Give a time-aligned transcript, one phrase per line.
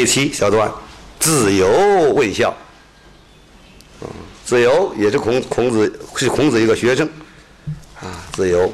[0.00, 0.72] 第七小段，
[1.18, 1.68] 子游
[2.14, 2.56] 问孝。
[4.00, 4.08] 嗯，
[4.46, 7.06] 子游也是孔孔子是孔子一个学生，
[8.00, 8.72] 啊，子游，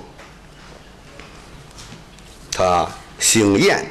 [2.53, 3.85] 他姓晏，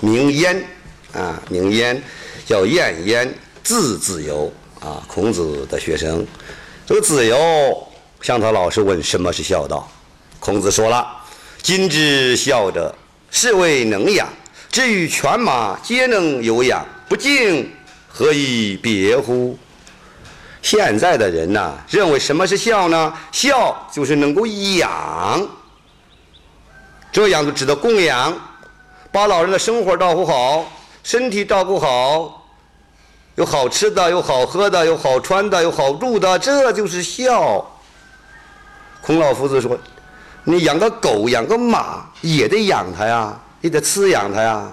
[0.00, 0.64] 名晏，
[1.14, 2.00] 啊，名晏，
[2.46, 3.34] 叫晏晏，
[3.64, 6.24] 字子游，啊，孔子的学生。
[6.86, 7.36] 这个子游
[8.22, 9.90] 向他老师问什么是孝道，
[10.38, 11.04] 孔子说了
[11.60, 12.94] ：“今之孝者，
[13.32, 14.28] 是谓能养。
[14.70, 17.70] 至于犬马，皆能有养，不敬，
[18.08, 19.58] 何以别乎？”
[20.60, 23.12] 现在的人呐，认为什么是孝呢？
[23.32, 25.48] 孝就是能够养，
[27.10, 28.36] 这样就指的供养，
[29.10, 30.70] 把老人的生活照顾好，
[31.02, 32.34] 身体照顾好。
[33.36, 37.64] 有好吃的，有好喝的，有好穿的，有好住的，这就是孝。
[39.00, 39.78] 孔老夫子说
[40.42, 44.70] ：“你养个狗，养个马，也得养它呀，也得饲养它呀。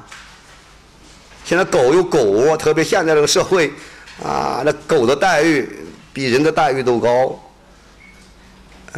[1.44, 3.72] 现在狗有狗窝，特别现在这个社会，
[4.24, 5.70] 啊，那狗的待遇
[6.12, 7.40] 比人的待遇都高。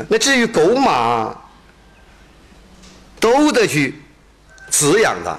[0.07, 1.35] 那至于狗马，
[3.19, 4.01] 都得去
[4.71, 5.37] 饲养它，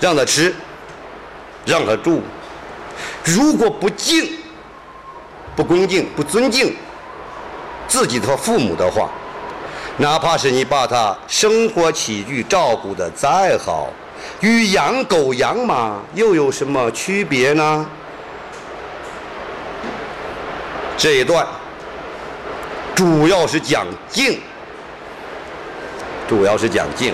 [0.00, 0.54] 让它吃，
[1.64, 2.22] 让它住。”
[3.24, 4.38] 如果不敬、
[5.54, 6.74] 不恭敬、不尊敬
[7.86, 9.10] 自己的父母的话，
[10.00, 13.88] 哪怕是你把他生活起居照顾的再好，
[14.40, 17.84] 与养狗养马又有什么区别呢？
[20.96, 21.44] 这一段
[22.94, 24.40] 主要是讲敬，
[26.28, 27.12] 主要是讲敬。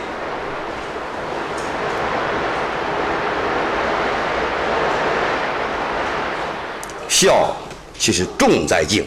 [7.08, 7.56] 孝
[7.98, 9.06] 其实重在敬，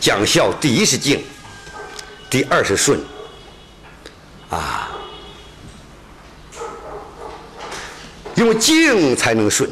[0.00, 1.22] 讲孝第一是敬，
[2.30, 3.00] 第二是顺，
[4.50, 4.90] 啊，
[8.34, 9.70] 因为敬才能顺，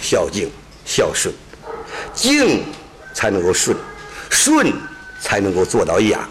[0.00, 0.48] 孝敬
[0.84, 1.34] 孝顺，
[2.14, 2.64] 敬
[3.12, 3.76] 才能够顺，
[4.30, 4.72] 顺
[5.20, 6.28] 才能够做到养，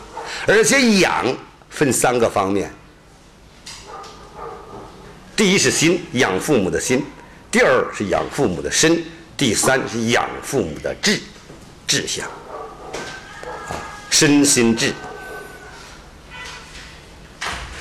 [0.48, 1.25] 而且养
[1.70, 2.74] 分三个方面，
[5.36, 7.06] 第一是心，养父母的心。
[7.52, 9.04] 第二是养父母的身，
[9.38, 11.20] 第三是养父母的志，
[11.86, 12.28] 志向，
[14.13, 14.94] 身心志。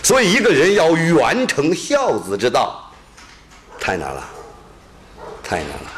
[0.02, 0.86] 所以一个人要
[1.20, 2.90] 完成孝子之道，
[3.78, 4.24] 太难了，
[5.44, 5.92] 太难了，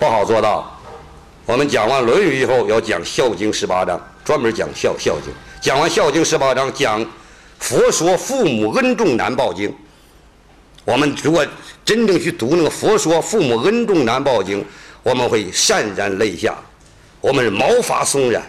[0.00, 0.76] 不好做到。
[1.44, 5.32] 我们讲完《论语》以后，要讲《孝经》十八章，专门讲孝孝经。
[5.60, 7.00] 讲完《孝经》十八章，讲
[7.60, 9.68] 《佛说父母恩重难报经》。
[10.84, 11.46] 我们如果
[11.84, 14.60] 真正去读那个《佛说父母恩重难报经》，
[15.04, 16.56] 我们会潸然泪下，
[17.20, 18.42] 我们毛发悚然，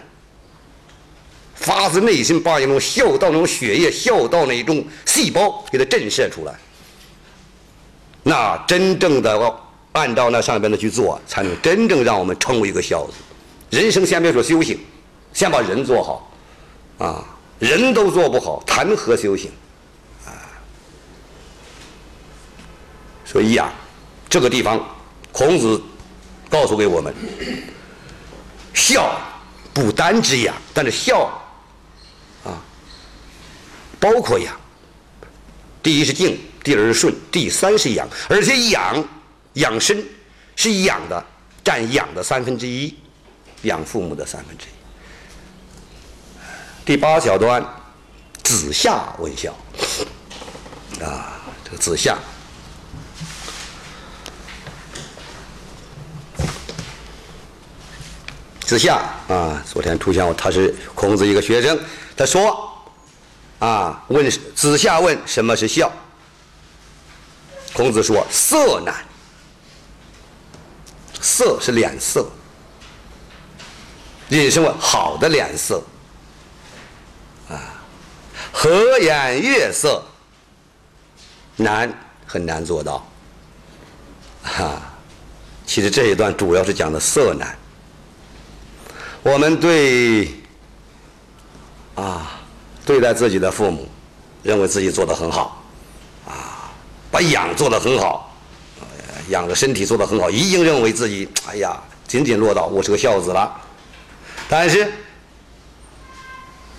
[1.58, 6.54] 发自内心把那种孝道那种血液、孝道那种细胞给它震慑出来。
[8.22, 9.56] 那真正的
[9.92, 13.12] 按照那上边的去做，才能真正让我们成为一个孝子。
[13.70, 14.78] 人生先别说修行，
[15.32, 16.30] 先把人做好，
[16.98, 17.24] 啊，
[17.58, 19.50] 人都做不好，谈何修行
[20.24, 20.30] 啊？
[23.24, 23.72] 所以呀，
[24.28, 24.80] 这个地方，
[25.32, 25.82] 孔子
[26.48, 27.12] 告诉给我们，
[28.74, 29.18] 孝
[29.74, 31.30] 不单指养，但是孝，
[34.00, 34.54] 包括养。
[35.82, 39.04] 第一是敬，第二是顺，第三是养，而且养
[39.54, 40.04] 养生
[40.56, 41.24] 是养的
[41.64, 42.94] 占养的三分之一，
[43.62, 44.68] 养父母的三分之一。
[46.84, 47.64] 第八小段，
[48.42, 49.54] 子夏问孝
[51.02, 52.18] 啊，这个子夏。
[58.60, 58.96] 子夏
[59.28, 61.78] 啊，昨天出现过，他是孔子一个学生。
[62.14, 62.67] 他说
[63.58, 65.90] ：“啊，问子夏问什么是孝？”
[67.74, 68.94] 孔子说：“色难。
[71.20, 72.26] 色是脸色，
[74.28, 75.82] 引申为好的脸色。
[77.48, 77.74] 啊，
[78.52, 80.02] 和颜悦色
[81.56, 81.92] 难，
[82.26, 83.06] 很难做到。
[84.42, 84.80] 哈，
[85.66, 87.56] 其实这一段主要是讲的色难。”
[89.22, 90.32] 我们对
[91.96, 92.37] 啊，
[92.88, 93.86] 对待自己的父母，
[94.42, 95.62] 认为自己做的很好，
[96.26, 96.72] 啊，
[97.10, 98.34] 把养做的很好，
[99.28, 103.54] 养的身体做的很好，已经认为自己哎呀，仅仅落到，我是个孝子了。
[104.48, 104.90] 但是，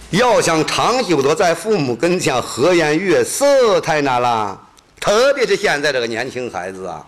[0.10, 4.60] 要想长久的在父母跟前和颜悦色，太难了。
[5.00, 7.06] 特别是现在这个年轻孩子啊，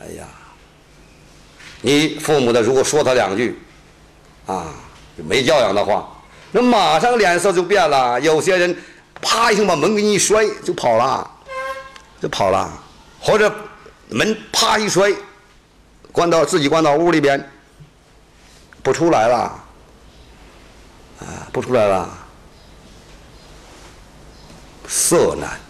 [0.00, 0.24] 哎呀，
[1.80, 3.58] 你父母的如果说他两句。
[4.46, 4.66] 啊，
[5.16, 6.08] 没教养的话，
[6.56, 8.18] 那马上脸色就变了。
[8.18, 8.74] 有些人，
[9.20, 11.30] 啪一声把门给你一摔就跑了，
[12.18, 12.72] 就跑了，
[13.20, 13.54] 或者
[14.08, 15.12] 门啪一摔，
[16.10, 17.46] 关到自己关到屋里边，
[18.82, 19.36] 不出来了，
[21.20, 22.08] 啊，不出来了，
[24.88, 25.60] 色难，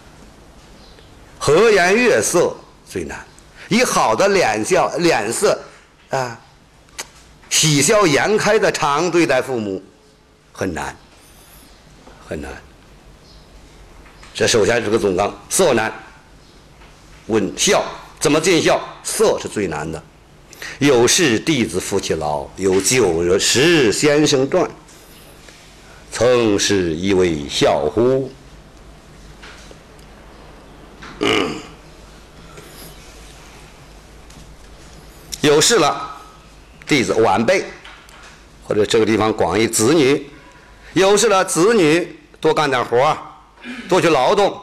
[1.37, 2.55] 和颜悦色
[2.87, 3.25] 最难，
[3.67, 5.59] 以好的脸笑脸色
[6.11, 6.39] 啊，
[7.49, 9.83] 喜笑颜开的常对待父母，
[10.57, 10.97] 很难，
[12.27, 12.51] 很难。
[14.33, 15.93] 这首先是个总纲，色难。
[17.27, 17.83] 问孝
[18.19, 18.81] 怎么尽孝？
[19.03, 20.01] 色是最难的。
[20.79, 24.67] 有事弟子夫妻劳，有九十先生传。
[26.11, 28.31] 曾是一位孝乎？
[35.41, 36.17] 有事了，
[36.87, 37.63] 弟子晚辈，
[38.67, 40.27] 或者这个地方广义子女，
[40.99, 43.17] 有事了，子女多干点活。
[43.89, 44.59] 多去劳动，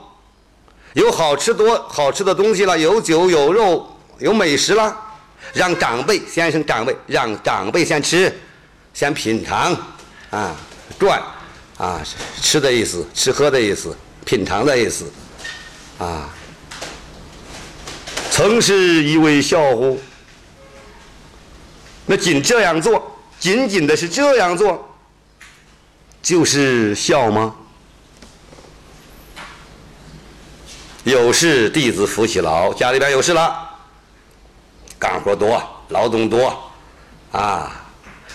[0.94, 3.86] 有好吃多好吃的东西了，有酒有肉
[4.18, 4.96] 有美食了，
[5.52, 8.34] 让长辈先生长辈让长辈先吃，
[8.94, 9.76] 先品尝，
[10.30, 10.56] 啊，
[10.98, 11.22] 转，
[11.76, 12.00] 啊，
[12.40, 13.94] 吃的意思，吃喝的意思，
[14.24, 15.04] 品尝的意思，
[15.98, 16.30] 啊，
[18.30, 20.00] 曾是一位孝乎？
[22.06, 24.93] 那仅这样做，仅仅的是这样做，
[26.24, 27.54] 就是孝吗？
[31.04, 33.54] 有事弟子扶起劳，家里边有事了，
[34.98, 36.58] 干活多，劳动多，
[37.30, 37.84] 啊，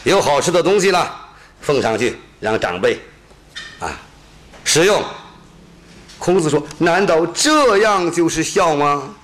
[0.03, 1.11] 有好吃的东西了，
[1.61, 3.01] 奉上去让长辈，
[3.79, 3.99] 啊，
[4.63, 5.03] 食用。
[6.19, 9.15] 孔子说：“难道这样就是孝吗？”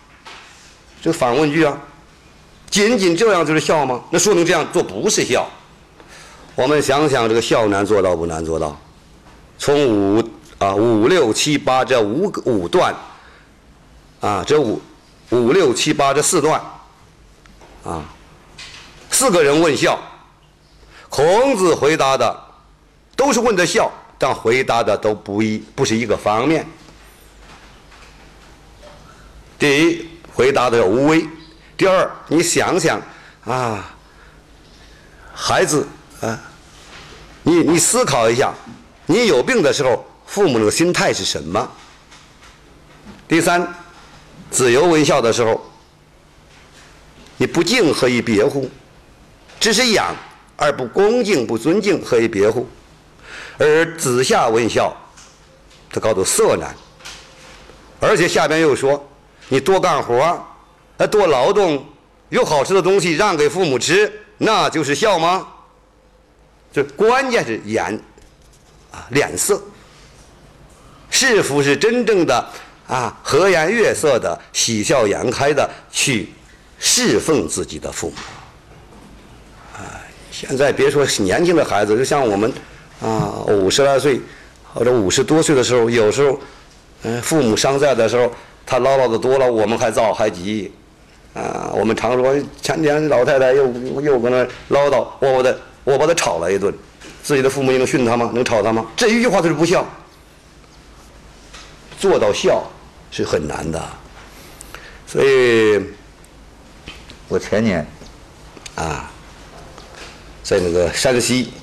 [1.04, 1.78] 这反问句啊，
[2.72, 4.02] 仅仅这样就是孝吗？
[4.10, 5.48] 那说明这样做不是孝。
[6.56, 8.76] 我们想想，这个孝难做到不难做到？
[9.58, 10.24] 从五
[10.58, 12.96] 啊五六七八这五个五段。
[14.22, 14.82] 啊，这五
[15.30, 16.60] 五六七八这四段，
[17.84, 18.04] 啊，
[19.12, 20.00] 四个人问孝，
[21.10, 22.36] 孔子回答的
[23.16, 26.66] 都是问的孝，但回答的都不一，不是一个方面。
[29.60, 31.20] 第一，回答的无为；
[31.78, 33.00] 第二，你想想
[33.44, 33.94] 啊，
[35.36, 35.88] 孩子
[36.26, 36.40] 啊，
[37.44, 38.52] 你你思考一下，
[39.06, 41.72] 你有病的时候，父母那个心态是什么？
[43.28, 43.68] 第三。
[44.52, 45.60] 子游问孝的时候，
[47.36, 48.70] 你不敬何以别乎？
[49.60, 50.16] 只是养
[50.56, 52.66] 而不恭敬不尊敬，何以别乎？
[53.58, 54.96] 而子夏问孝，
[55.90, 56.74] 他告诉色难，
[58.00, 59.06] 而且下边又说，
[59.50, 60.46] 你多干活
[60.98, 61.86] 儿，多劳动，
[62.30, 65.46] 有好吃的东西让给父母吃，那就是孝吗？
[66.76, 67.98] 这关键是眼
[68.92, 69.62] 啊，脸色，
[71.10, 72.46] 是否是真正的？
[72.86, 76.28] 啊，和颜悦色的、喜笑颜开的去
[76.78, 78.16] 侍奉自己的父母。
[79.78, 79.88] 啊，
[80.30, 82.52] 现在别说是年轻的孩子，就像我们
[83.02, 84.20] 啊，五十来岁
[84.74, 86.38] 或者五十多岁的时候，有时候，
[87.04, 88.30] 嗯，父母尚在的时候，
[88.66, 90.74] 他唠叨的多了，我们还躁还急。
[91.34, 96.74] 啊，我们常说前天老太太又又搁那唠叨，我的我把他吵了一顿，
[97.24, 98.30] 自己的父母能训他吗？
[98.34, 98.86] 能吵他吗？
[98.98, 99.86] 这一句话就是不孝，
[101.98, 102.62] 做到孝。
[103.12, 103.82] 是很难的，
[105.08, 105.82] 所以，
[107.30, 107.88] 我前年，
[108.76, 109.10] 啊，
[110.44, 111.54] 在那个山西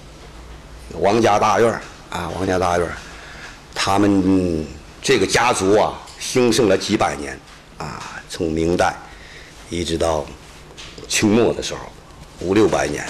[0.93, 1.71] 王家大院
[2.09, 2.89] 啊，王家大院
[3.75, 4.67] 他们
[5.03, 7.39] 这个家族啊，兴盛了几百年，
[7.77, 8.01] 啊，
[8.31, 8.97] 从明代
[9.69, 10.25] 一直到
[11.07, 11.81] 清末的时候，
[12.41, 13.07] 五六百年，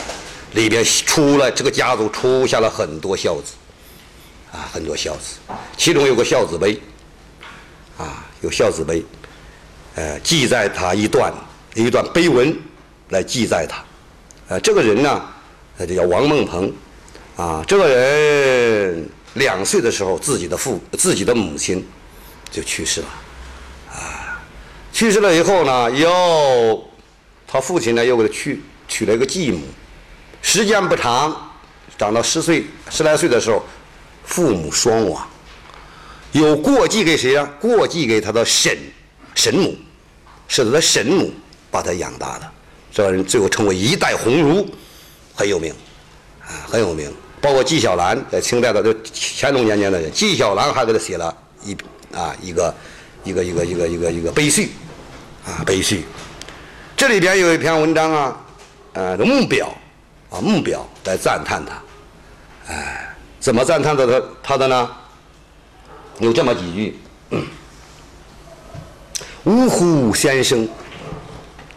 [0.55, 3.53] 里边出了这个家族出现了很多孝子，
[4.53, 5.37] 啊，很多孝子，
[5.77, 6.81] 其中有个孝子碑。
[7.99, 9.05] 啊，有孝子碑，
[9.95, 11.33] 呃，记载他一段
[11.75, 12.57] 一段碑文，
[13.11, 13.85] 来记载他。
[14.49, 15.23] 呃，这个人呢，
[15.79, 16.73] 他就叫王孟鹏，
[17.37, 21.87] 啊，这个人两岁的时候，自己的父自己的母亲
[22.51, 23.09] 就去世了，
[23.93, 24.43] 啊，
[24.91, 26.83] 去世了以后呢，又
[27.47, 29.61] 他父亲呢又给他娶娶了一个继母，
[30.43, 31.35] 时间不长，
[31.97, 33.65] 长到十岁十来岁的时候，
[34.25, 35.27] 父母双亡。
[36.33, 37.49] 有过继给谁啊？
[37.61, 38.77] 过继给他的婶
[39.35, 39.75] 婶母，
[40.49, 41.33] 是他的婶母
[41.71, 42.51] 把他养大的。
[42.93, 44.67] 这人最后成为一代鸿儒，
[45.35, 45.73] 很有名，
[46.43, 47.11] 啊，很有名。
[47.41, 51.35] 包括纪晓岚，在清代的就乾隆年间的人，纪晓岚还给他写了
[51.65, 51.77] 一
[52.15, 52.75] 啊一个
[53.25, 54.71] 一个一个一个一个一个碑序，
[55.47, 56.05] 啊碑序。
[56.97, 58.41] 这里边有一篇文章啊，
[58.93, 59.75] 呃，目表
[60.33, 64.91] 啊目标来赞叹他，哎，怎么赞叹的他他的呢？
[66.19, 66.99] 有这么几句：
[69.45, 70.69] 呜呼先生，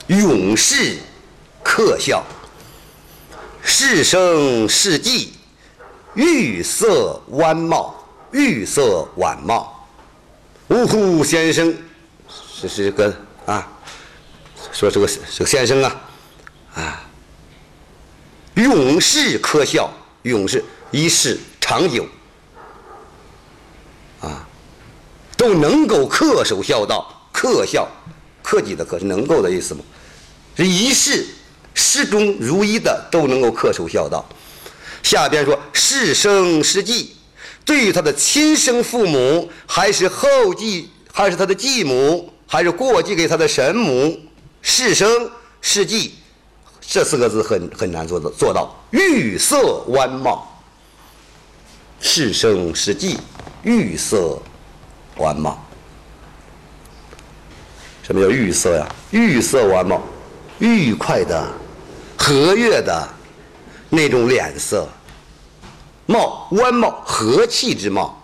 [0.07, 0.97] 永世
[1.63, 2.24] 可笑。
[3.63, 5.33] 世生世纪，
[6.13, 7.95] 玉色弯貌，
[8.31, 9.88] 玉色晚貌。
[10.67, 11.75] 呜呼先生，
[12.62, 13.12] 这是个
[13.47, 13.67] 啊，
[14.71, 16.01] 说这个这个先生，啊，
[18.55, 19.91] 永世可笑，
[20.24, 22.05] 永世一世长久。
[24.21, 24.47] 啊，
[25.38, 27.88] 都能够恪守孝道，恪孝，
[28.41, 29.81] 克己的可是能够的意思吗？
[30.55, 31.25] 这一世
[31.74, 34.25] 始终如一的都能够恪守孝道。
[35.03, 37.15] 下边说世生世继，
[37.65, 44.17] 对于他的亲生父母，还是后继，还是他的继母，还是过继给他的神母，
[44.62, 45.29] 世生
[45.62, 46.15] 世继，
[46.88, 48.74] 这四个字很很难做到做到。
[48.92, 50.48] 玉色弯貌，
[52.00, 53.20] 是生世继。
[53.63, 54.39] 玉色
[55.18, 55.58] 完貌，
[58.04, 58.88] 什么叫玉色呀？
[59.10, 60.01] 玉色完貌，
[60.60, 61.51] 愉快的、
[62.15, 63.08] 和悦的
[63.89, 64.88] 那种脸色。
[66.06, 68.22] 貌弯貌，和气之貌。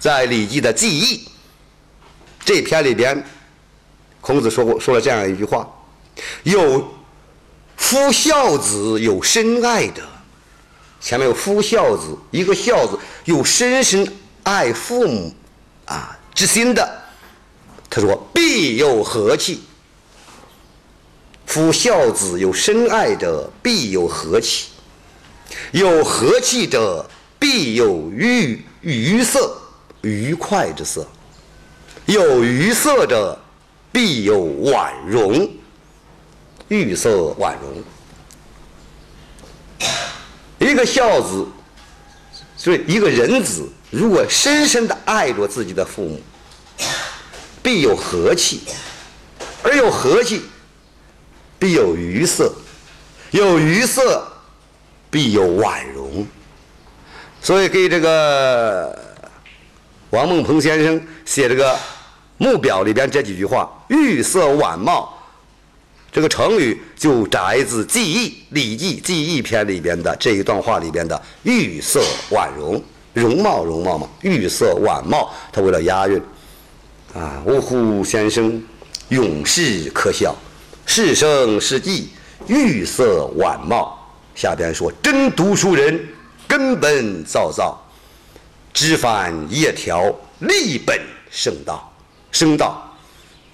[0.00, 1.28] 在《礼记》的记忆
[2.44, 3.24] 这篇里边，
[4.20, 5.68] 孔子说过说了这样一句话：
[6.42, 6.84] 有
[7.88, 10.02] 夫孝子，有深爱的。
[11.00, 14.06] 前面有夫孝子，一个孝子有深深
[14.42, 15.34] 爱父母
[15.86, 16.86] 啊之心的，
[17.88, 19.62] 他说必有和气。
[21.46, 24.66] 夫孝子有深爱者，必有和气；
[25.72, 29.56] 有和气者，必有愉愉色，
[30.02, 31.00] 愉快之色；
[32.04, 33.40] 有愉色者，
[33.90, 35.48] 必有婉容，
[36.68, 37.82] 玉色婉容。
[40.58, 41.46] 一个孝子，
[42.56, 46.20] 所以一个人子，如果深深的爱着自己的父母，
[47.62, 48.58] 必有和气；
[49.62, 50.42] 而有和气，
[51.58, 52.52] 必有愉色；
[53.30, 54.26] 有愉色，
[55.10, 56.26] 必有婉容。
[57.40, 59.16] 所以给这个
[60.10, 61.78] 王孟鹏先生写这个
[62.36, 65.17] 目表里边这几句话：玉色婉貌。
[66.18, 72.82] 这个成语就摘自《记忆》《礼记·记忆篇》里边的这一段话里边的“玉色婉容”，
[73.14, 76.20] 容貌容貌嘛，玉色婉貌，他为了押韵，
[77.14, 78.60] 啊，呜呼先生，
[79.10, 80.34] 永世可笑，
[80.86, 82.08] 世生世纪，
[82.48, 83.96] 玉色婉貌。
[84.34, 86.04] 下边说真读书人，
[86.48, 87.80] 根本造造，
[88.74, 91.88] 枝繁叶条，立本圣道，
[92.32, 92.92] 生道，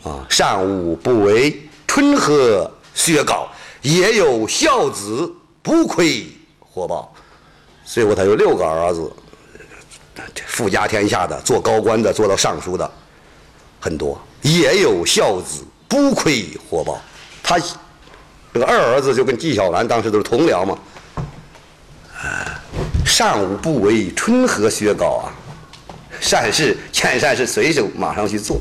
[0.03, 1.61] 啊，善恶不为。
[1.95, 3.49] 春和学稿，
[3.81, 5.33] 也有孝子，
[5.63, 6.27] 不亏
[6.59, 7.15] 火爆。
[7.85, 9.09] 最后他有六个儿子，
[10.45, 12.91] 富家天下的，做高官的，做到尚书的，
[13.79, 14.21] 很多。
[14.43, 17.01] 也有孝子，不亏火爆。
[17.45, 17.61] 他
[18.53, 20.77] 这个二儿子就跟纪晓岚当时都是同僚嘛。
[22.25, 22.61] 啊，
[23.07, 25.31] 善无不为，春和薛高啊，
[26.21, 28.61] 善事欠善事，随手马上去做。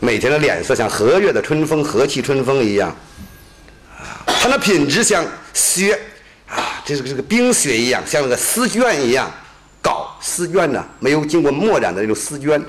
[0.00, 2.88] 每天的脸色像和悦的春风，和气春风一样，
[3.90, 5.98] 啊，他那品质像雪，
[6.48, 9.28] 啊，这是个这个冰雪一样，像那个丝绢一样，
[9.82, 12.62] 稿丝绢呢，没有经过墨染的那种丝绢，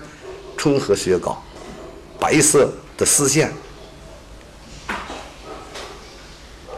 [0.57, 1.43] 春和雪稿，
[2.19, 3.53] 白色的丝线，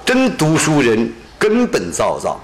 [0.06, 2.42] 真读书人根本造造，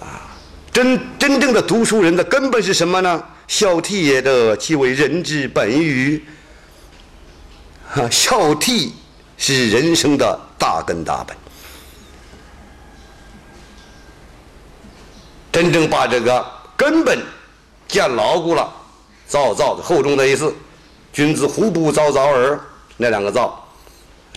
[0.00, 0.32] 啊，
[0.72, 3.22] 真真正的读书人的根本是什么呢？
[3.46, 6.24] 孝悌也的，其为人之本与。
[8.10, 8.90] 孝悌
[9.38, 11.36] 是人生的大根大本，
[15.52, 16.44] 真正把这个
[16.76, 17.18] 根本
[17.88, 18.70] 建牢固了，
[19.26, 20.54] 造造的厚重的意思。
[21.12, 22.60] 君子胡不造造耳？
[22.98, 23.66] 那两个造，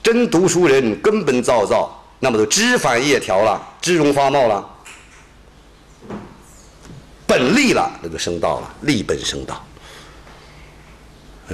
[0.02, 4.70] 真读书人根本造造，那么都枝繁叶条了，枝荣发茂了，
[7.28, 9.62] 本立了，那个生道了，立本生道。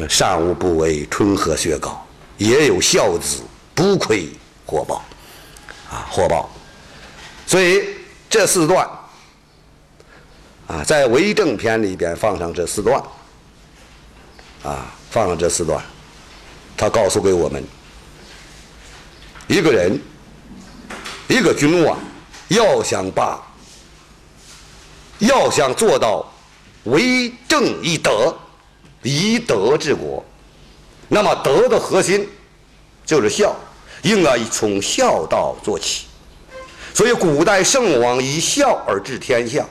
[0.09, 2.05] 善无不为，春和学稿，
[2.37, 3.41] 也有孝子，
[3.73, 4.27] 不愧
[4.65, 5.01] 火爆，
[5.89, 6.49] 啊，火爆。
[7.47, 7.81] 所以
[8.29, 8.89] 这四段，
[10.67, 13.01] 啊，在为政篇里边放上这四段，
[14.63, 15.81] 啊，放上这四段，
[16.75, 17.63] 他告诉给我们，
[19.47, 19.97] 一个人，
[21.29, 21.97] 一个君王，
[22.49, 23.41] 要想把，
[25.19, 26.29] 要想做到
[26.83, 28.35] 为政以德。
[29.05, 30.25] 以德治国，
[31.07, 32.27] 那么德的核心
[33.05, 33.55] 就是孝，
[34.01, 36.07] 应该从孝道做起。
[36.91, 39.63] 所以古代圣王以孝而治天下，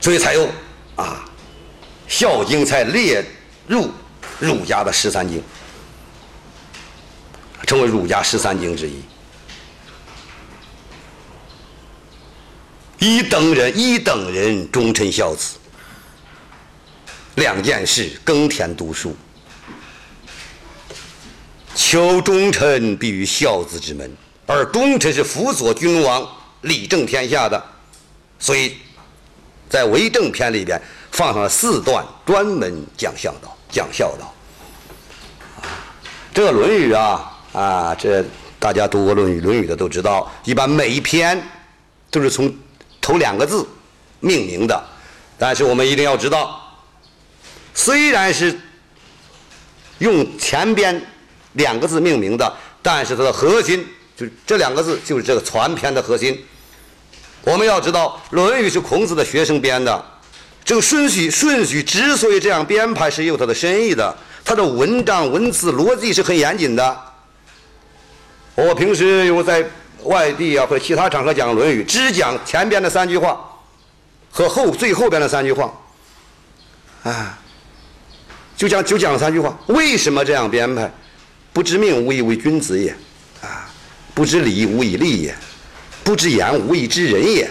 [0.00, 0.48] 所以才有
[0.96, 1.28] 啊
[2.06, 3.22] 孝经才列
[3.66, 3.90] 入
[4.38, 5.42] 儒家的十三经，
[7.66, 9.02] 成为儒家十三经之一。
[13.00, 15.57] 一等人，一等人，忠臣孝子，
[17.38, 19.16] 两件事：耕田读书。
[21.74, 24.10] 求忠臣，必于孝子之门，
[24.46, 26.28] 而忠臣是辅佐君王、
[26.62, 27.62] 理政天下的，
[28.40, 28.76] 所以，
[29.70, 30.80] 在为政篇里边
[31.12, 34.34] 放上了四段，专门讲孝道，讲孝道。
[36.34, 38.24] 这个《论语》啊，啊，这
[38.58, 41.40] 大家读过《论语》《论语》的都知道，一般每一篇
[42.10, 42.52] 都是从
[43.00, 43.64] 头两个字
[44.18, 44.84] 命名的，
[45.38, 46.67] 但是我们一定要知道，
[47.78, 48.58] 虽然是
[49.98, 51.00] 用前边
[51.52, 56.44] 两个字命名的，但是它的核心就这两个字，就是这个全篇的核心。
[57.42, 60.04] 我们要知道，《论语》是孔子的学生编的，
[60.64, 64.12] 这个顺序顺序之所以这样编排，是有它的深意的。
[64.44, 66.98] 它的文章文字逻辑是很严谨的。
[68.56, 69.64] 我平时有在
[70.02, 73.38] 外地啊或者其他场合讲《论语》，只讲前边的三句话
[74.32, 75.72] 和后最后边的三句话，
[77.04, 77.38] 啊，
[78.58, 79.56] 就讲就讲三句话。
[79.68, 80.92] 为什么这样编排？
[81.52, 82.92] 不知命，无以为君子也；
[83.40, 83.70] 啊，
[84.14, 85.32] 不知礼，无以立也；
[86.02, 87.48] 不知言，无以知人也。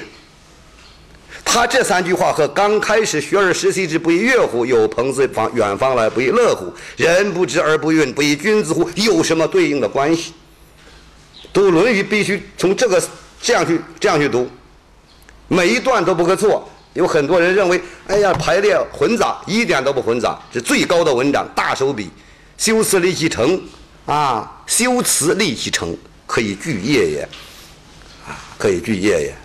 [1.46, 4.66] 他这三句话和刚开始“学而时习之，不亦乐乎？
[4.66, 6.66] 有朋自方远方来，不亦乐乎？
[6.98, 10.34] 人不知而不愠，不亦君子乎？”有什么对应的关系？
[11.54, 13.02] 读《论语》必须从这个
[13.42, 14.50] 这样去这样去读，
[15.48, 16.70] 每一段都不可错。
[16.98, 22.10] 有很多人认为，哎呀，排列混杂，一点都不混杂，是最高的文章，大手笔，
[22.58, 23.62] 修辞立其成，
[24.08, 27.30] 啊，修辞立其成，可以聚业也，
[28.28, 29.36] 啊，可以聚业也。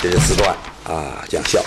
[0.00, 1.60] 这是四段啊，讲笑。